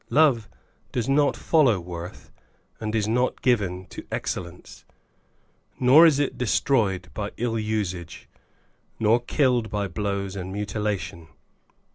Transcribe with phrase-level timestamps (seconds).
[0.09, 0.49] Love
[0.91, 2.31] does not follow worth,
[2.79, 4.83] and is not given to excellence;
[5.79, 8.27] nor is it destroyed by ill usage,
[8.99, 11.27] nor killed by blows and mutilation.